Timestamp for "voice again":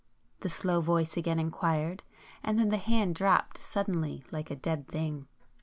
0.81-1.37